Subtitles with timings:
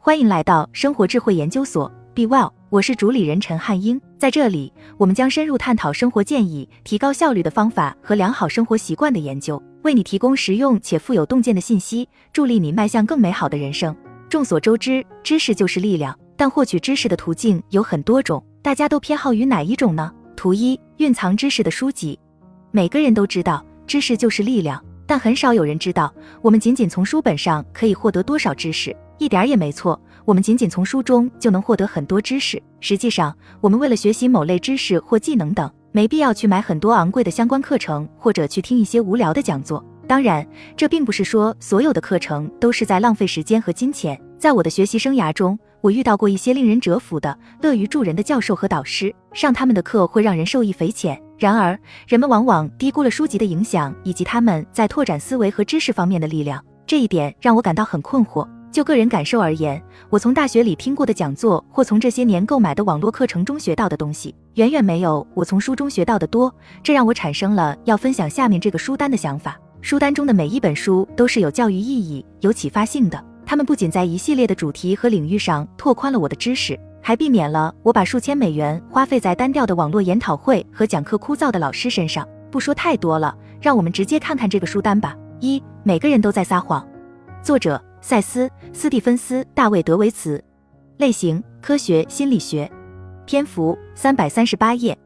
[0.00, 4.00] 欢迎来到生活智慧研究所，Be Well，我是主理人陈汉英。
[4.16, 13.94] 在这里，我们将深入探讨生活建议、提高效率的方法和良好生活习惯的研究，为你提供实用且富有洞见的信息，助力你迈向更美好的人生。
[14.30, 20.12] 众所周知，知识就是力量，但获取知识的途径有很多种，大家都偏好于哪一种呢？
[20.36, 22.16] 图一：蕴藏知识的书籍。
[22.70, 24.82] 每个人都知道，知识就是力量。
[25.06, 30.00] 但很少有人知道，我们仅仅从书本上可以获得多少知识，一点也没错。
[30.24, 32.62] 我们仅仅从书中就能获得很多知识。
[32.80, 39.84] 实际上，我们为了学习某类知识或技能等，没必要去买很多昂贵的相关课程，或者去听一些无聊的讲座。
[40.06, 40.46] 当然，
[40.76, 44.18] 这并不是说所有的课程都是在浪费时间和金钱。
[44.38, 51.20] 在我的学习生涯中，我遇到过一些令人折服的、乐于助人的教授和导师，上他们的课会让人受益匪浅。
[51.38, 56.62] 然而，人们往往低估了书籍的影响以及他们在拓展思维和知识方面的力量。
[56.86, 58.48] 这一点让我感到很困惑。
[58.70, 66.54] 就个人感受而言，我从大学里听过的讲座或从这些年购买的网络课程中学到的东西，远远没有我从书中学到的多。
[66.82, 69.58] 这让我产生了要分享下面这个书单的想法。
[69.80, 73.24] 书单中的每一本书都是有教育意义、有启发性的。
[73.46, 76.78] 他们不仅在一系列的主题和领域上拓宽了我的知识。
[77.00, 82.28] 还避免了我把数千美元花费在单调的网络研讨会和讲课枯燥的老师身上。
[82.50, 85.16] 不说太多了，让我们直接看看这个书单吧。
[85.40, 86.86] 一，每个人都在撒谎。
[87.42, 90.42] 作者：塞斯·斯蒂芬斯·大卫·德维茨。
[90.98, 92.70] 类型：科学心理学。
[93.26, 94.96] 篇幅：三百三十八页。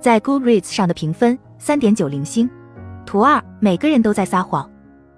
[0.00, 2.48] 在 Goodreads 上的评分：三点九零星。
[3.04, 4.70] 图二：每个人都在撒谎。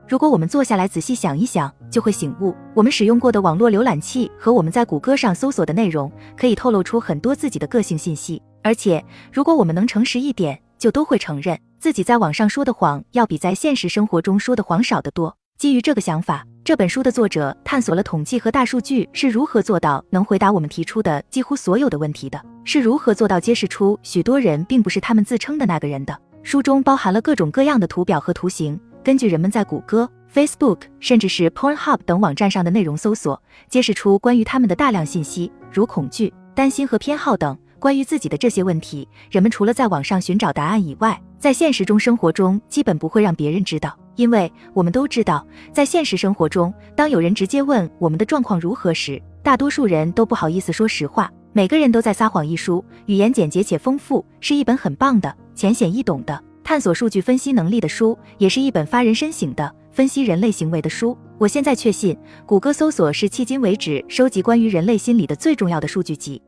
[0.08, 8.40] 如果我们坐下来仔细想一想，就会醒悟，我们使用过的网络浏览器和我们在谷歌上搜索的内容，可以透露出很多自己的个性信息。
[8.62, 15.36] 而且，如果我们能诚实一点，就都会承认自己在网上说的谎要比在现实生活中说的谎少得多。
[15.58, 26.14] 基于这个想法，这本书的作者探索了统计和大数据是如何做到能回答我们提出的几乎所有的问题的，是如何做到揭示出许多人并不是他们自称的那个人的。
[26.42, 28.78] 书中包含了各种各样的图表和图形。
[29.02, 37.56] 根据人们在谷歌、Facebook，甚至是 Pornhub 等网站上的内容搜索，揭示出关于他们的大量信息，如恐惧、担心和偏好等。
[37.78, 43.96] 关于自己的这些问题，人们除了在网上寻找答案以外，在现实中生活中基本不会让别人知道。
[44.16, 51.30] 因为我们都知道，在现实生活中，当有人直接问我们的状况如何时，大多数人都不好意思说实话。
[51.52, 52.46] 每个人都在撒谎。
[52.46, 56.42] 一书语言简洁且丰富，是一本很棒的、浅显易懂的。
[56.62, 61.16] 探索数据分析能力的书，也是一本发人深省的分析人类行为的书。
[61.38, 66.42] 我现在确信，谷歌搜索是迄今为止收集关于人类心理的最重要的数据集。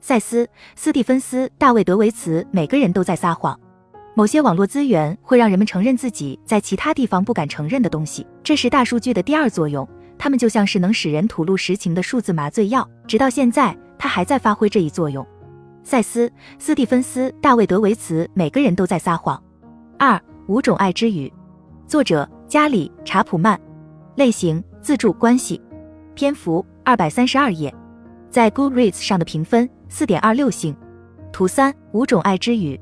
[0.00, 0.44] 塞斯·
[0.76, 2.46] 斯蒂芬斯·大卫·德维茨。
[2.50, 3.58] 每个人都在撒谎。
[4.14, 9.88] 某些网络资源会让人们承认自己在其他地方不敢承认的东西，这是大数据的第二作用。
[10.18, 15.26] 它们就像是能使人吐露实情的数字麻醉药，直到现在，它还在发挥这一作用。
[15.82, 16.28] 塞斯·
[16.58, 18.28] 斯蒂芬斯·大卫·德维茨。
[18.34, 19.42] 每个人都在撒谎。
[19.98, 21.32] 二五种爱之语，
[21.86, 23.58] 作者加里查普曼，
[24.16, 25.60] 类型自助关系，
[26.14, 27.74] 篇幅二百三十二页，
[28.30, 30.76] 在 Goodreads 上的评分四点二六星。
[31.32, 32.78] 图三五种爱之语，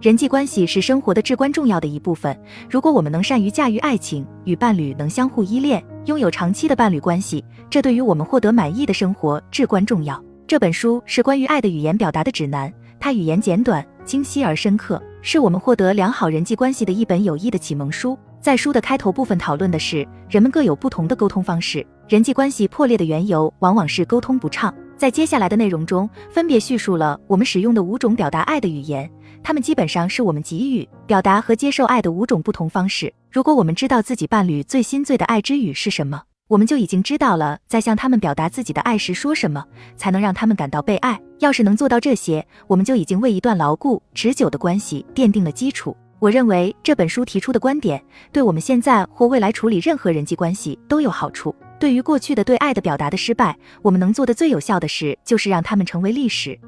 [0.00, 2.38] 人际关系是生活的至关重要的一部分。
[2.70, 10.22] 如果我们能善于驾驭爱情，与伴侣能相互依恋，拥有长期的伴侣关系，这对于我们获得满意的生活至关重要。
[10.46, 15.02] 这本书是关于爱的语言表达的指南，它语言简短、清晰而深刻。
[15.20, 18.16] 是我们获得良好人际关系的一本有益的启蒙书。
[18.40, 24.72] 在书的开头部分讨论的是人们各有不同的沟通方式，人际关系破裂的缘由往往是沟通不畅。
[24.96, 29.08] 在接下来的内容中，分别叙述了我们使用的五种表达爱的语言，
[29.42, 33.12] 他们基本上是我们给予、表达和接受爱的五种不同方式。
[33.30, 39.64] 如果我们知道自己伴侣最心醉的爱之语是什么，我们就已经知道了，在向他们表达自己的爱时说什么，
[39.96, 41.20] 才能让他们感到被爱。
[41.40, 45.96] 要是能做到这些，我们就已经为一段牢固、持久的关系奠定了基础。
[46.18, 51.54] 我认为这本书提出的观点，对我们现在或未来处理任何人际关系都有好处。
[51.78, 56.58] 对于过去的对爱的表达的失败，我们能做的最有效的事，就是让他们成为历史。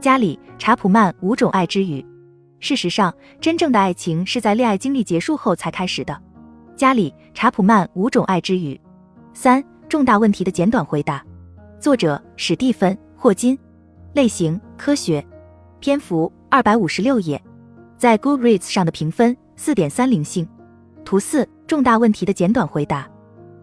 [0.00, 2.02] 家里查普曼五种爱之语。
[2.64, 6.18] 事实上，真正的爱情是在恋爱经历结束后才开始的。
[6.74, 8.80] 加里查普曼五种爱之语。
[9.34, 11.22] 三重大问题的简短回答，
[11.78, 13.58] 作者史蒂芬·霍金，
[14.14, 15.22] 类型科学，
[15.78, 17.38] 篇幅二百五十六页，
[17.98, 20.48] 在 Goodreads 上的评分四点三零星。
[21.04, 23.06] 图四重大问题的简短回答。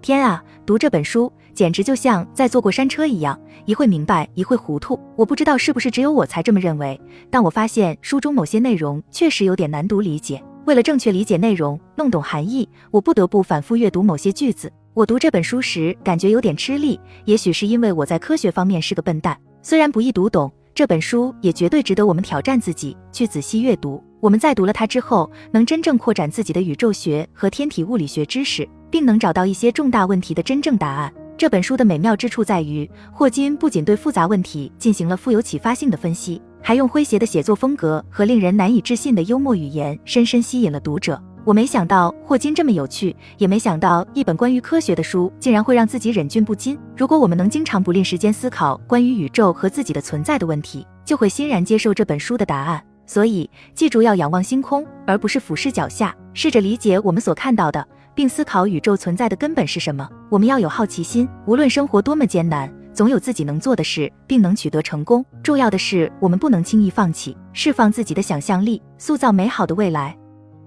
[0.04, 5.00] 天啊，读这本书简直就像在坐过山车一样，一会明白，一会糊涂。
[5.16, 7.00] 我不知道是不是只有我才这么认为，
[7.30, 10.44] 但我发现书中某些内容确实有点难读理解。
[10.66, 14.72] 为了正确理解内容，弄懂含义，我不得不反复阅读某些句子。
[14.94, 19.38] 我读这本书时感觉有点吃力，也许是因为我在科学方面是个笨蛋。
[19.62, 24.04] 虽然不易读懂，这本书也绝对值得我们挑战自己去仔细阅读。
[24.20, 31.12] 我们在读了它之后，能真正扩展自己的宇宙学和天体物理学知识，并能找到一些重大问题的真正答案。
[31.42, 41.20] 这本书的美妙之处在于，霍金不仅对复杂问题进行了富有启发性的分析，还用诙谐的写作风格和令人难以置信的幽默语言，深深吸引了读者。
[41.44, 46.78] 我没想到霍金这么有趣，也没想到一本关于科学的书竟然会让自己忍俊不禁。
[46.96, 52.80] 如果我们能经常不吝时间思考关于宇宙和自己的存在的问题，就会欣然接受这本书的答案。
[53.08, 57.84] 所以，记住要仰望星空，而不是俯视脚下，试着理解我们所看到的。
[58.22, 60.08] 并思考宇宙存在的根本是什么。
[60.30, 65.26] 我们要有好奇心，无论生活多么艰难，总有自己能做的事，并能取得成功。
[65.42, 70.16] 重要的是，我们不能轻易放弃，释放自己的想象力，塑造美好的未来。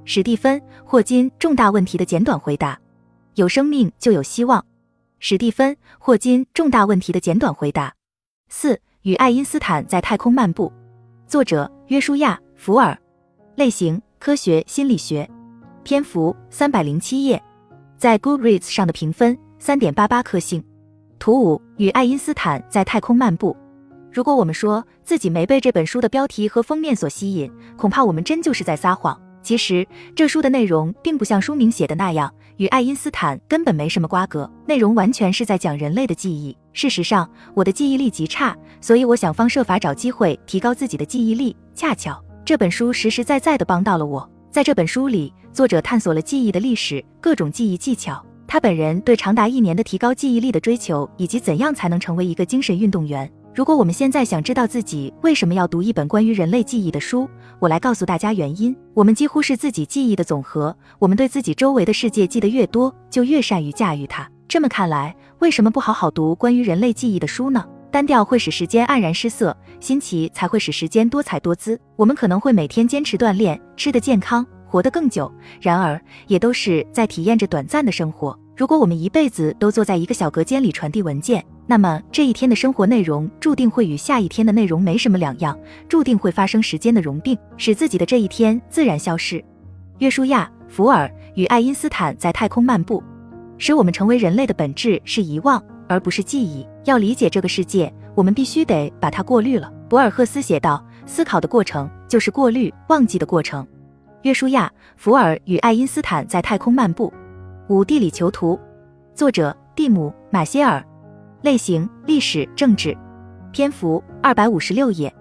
[0.05, 2.77] 史蒂芬·霍金重大问题的简短回答：
[3.37, 4.67] 有生命就有希望。
[5.21, 7.95] 史蒂芬·霍金重大问题的简短回答：
[8.49, 10.73] 四与爱因斯坦在太空漫步。
[11.29, 12.99] 作者：约书亚·福尔。
[13.55, 15.31] 类型：科学心理学。
[15.85, 17.41] 篇幅三百零七页，
[17.99, 20.65] 在 Goodreads 上的评分三点八八颗星。
[21.19, 23.55] 图五与爱因斯坦在太空漫步。
[24.11, 29.21] 如果我们说自己没被这本书的标题和封面所吸引，恐怕我们真就是在撒谎。
[29.43, 29.87] 其实
[30.17, 36.57] 这书的内容并不像书名写的那样，与爱因斯坦根本没什么瓜葛，内容完全是在讲人类的记忆。
[36.73, 41.55] 事实上，我的记忆力极差，所以我想方设法找机会提高自己的记忆力。
[41.75, 44.27] 恰巧这本书实实在在的帮到了我。
[44.51, 53.31] 在这本书里，作者探索了记忆的历史、各种记忆技巧，他本人对长达一年的提高记忆力的追求，以及怎样才能成为一个精神运动员。
[53.55, 57.31] 如果我们现在想知道自己为什么要读一本关于人类记忆的书，
[57.61, 58.77] 我来告诉大家原因。
[58.95, 64.29] 我们几乎是自己记忆的总和，我们对自己周围的世界记得越多，就越善于驾驭它。
[64.49, 67.65] 这么看来，为什么不好好读关于人类记忆的书呢？
[67.93, 71.81] 单调会使时间黯然失色，新奇才会使时间多彩多姿。
[71.95, 78.37] 我们可能会每天坚持锻炼，吃得健康，活得更久，然而也都是在体验着短暂的生活。
[78.57, 85.57] 如果我们一辈子都坐在一个小隔间里传递文件，那么这一天的生活内容注定会与下一天的内容没什么两样，
[85.89, 89.45] 注定会发生时间的融并，使自己的这一天自然消失。
[89.99, 93.01] 约书亚·福尔与爱因斯坦在太空漫步，
[93.59, 95.63] 使我们成为人类的本质是遗忘。
[95.87, 96.67] 而不是记忆。
[96.85, 99.71] 要理解这个世界，我们必须得把它过滤了。
[99.89, 103.65] 博尔赫斯写道：“思考的过程就是过滤忘记的过程。”
[104.25, 107.13] 约书亚·福尔与爱因斯坦在太空漫步。
[107.69, 108.59] 五地理囚徒，
[109.15, 110.83] 作者蒂姆·马歇尔。
[111.43, 112.97] 类型：历史、政治。
[113.53, 115.15] 篇幅：二百五十六页。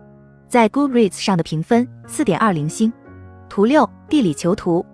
[0.47, 2.93] 在 Goodreads 上的评分：四点二零星。
[3.49, 4.85] 图六：地理囚徒。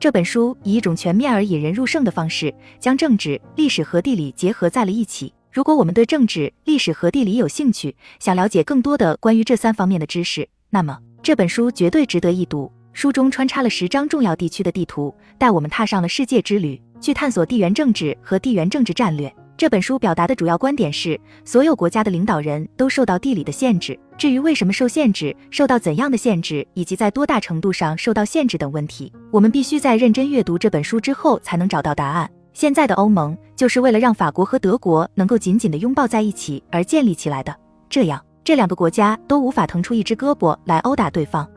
[0.00, 5.32] 这本书以一种全面而引人入胜的方式，将政治、历史和地理结合在了一起。
[5.52, 12.72] 如果我们对政治、历史和地理有兴趣，想了解更多的关于这三方面的知识，那么这本书绝对值得一读。
[12.92, 19.32] 书中穿插了十张重要地区的地图，带我们踏上了世界之旅，去探索地缘政治和地缘政治战略。
[19.56, 23.98] 这本书表达的主要观点是，所有国家的领导人都受到地理的限制。
[24.18, 32.28] 至于为什么受限制、受到怎样的限制，以及在多大程度上受到限制等问题，我们必须在认真阅读这本书之后才能找到答案。
[32.52, 37.54] 现在的欧盟就是为了让法国和德国能够紧紧地拥抱在一起而建立起来的，
[37.88, 41.48] 这样这两个国家都无法腾出一只胳膊来殴打对方。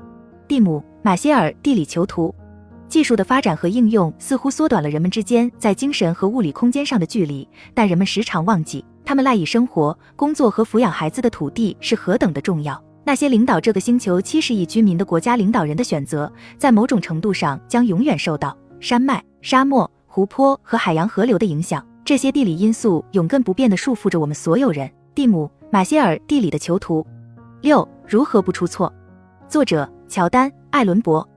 [0.47, 2.33] 蒂姆·马歇尔地理囚徒。
[2.89, 12.83] 技术的发展和应用似乎缩短了人们之间在精神和物理空间上的距离，但人们时常忘记，他们赖以生活、工作和抚养孩子的土地是何等的重要。
[13.03, 21.85] 那些领导这个星球七十亿居民的国家领导人的选择，在某种程度上将永远受到山脉、沙漠、湖泊和海洋河流的影响。
[22.03, 24.89] 这些地理因素永亘不变地束缚着我们所有人。
[25.13, 27.05] 蒂姆·马歇尔地理的囚徒
[27.61, 28.91] 六如何不出错？
[29.47, 31.27] 作者：乔丹·艾伦伯。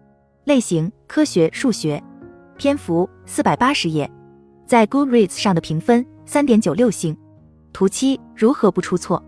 [0.44, 2.02] 类型：科学、数学。
[2.56, 4.10] 篇幅：四百八十页。
[4.66, 7.16] 在 Goodreads 上的评分：三点九六星。
[7.72, 9.22] 图七：如何不出错？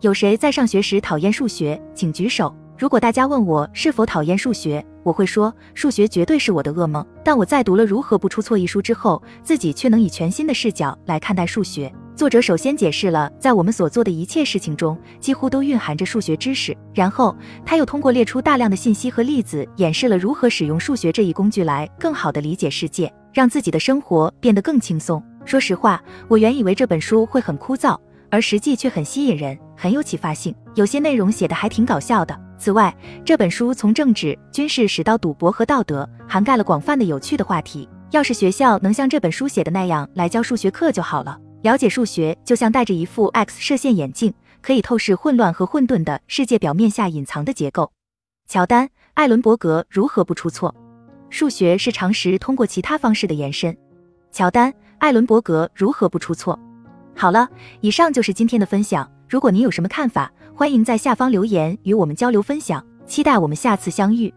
[0.00, 1.80] 有谁在上学时讨厌数学？
[1.94, 2.54] 请举手。
[2.78, 7.06] 如果大家问我是否讨厌数学，我会说数学绝对是我的噩梦。
[7.22, 11.92] 但我在读了《如何不出错》一书之后，自己却能以全新的视角来看待数学。
[12.20, 16.76] 作者首先解释了，在我们所做的一切事情中，几乎都蕴含着数学知识。
[16.92, 17.34] 然后，
[17.64, 25.24] 他又通过列出大量的信息和例子，演示了如何使用数学这一工具来更好地理解世界，让自己的生活变得更轻松。
[25.46, 25.98] 说实话，
[26.28, 27.98] 我原以为这本书会很枯燥，
[28.30, 30.54] 而实际却很吸引人，很有启发性。
[30.74, 32.38] 有些内容写的还挺搞笑的。
[32.58, 37.88] 此外，这本书从政治、军事史到赌博和道德，涵盖了广泛的有趣的话题。
[38.10, 41.38] 要是学校能像这本书写的那样来教数学课就好了。
[41.62, 47.92] 了解数学就像戴着一副 X 射线眼镜，可以透视混乱和混沌的世界表面下隐藏的结构。
[48.48, 50.74] 乔丹·艾伦伯格如何不出错？
[51.28, 53.76] 数学是常识通过其他方式的延伸。
[54.32, 56.58] 乔丹·艾伦伯格如何不出错？
[57.14, 57.48] 好了，
[57.80, 59.08] 以上就是今天的分享。
[59.28, 62.84] 如果您有什么看法，欢迎在下方留言与我们交流分享。
[63.06, 64.32] 期待我们下次相遇。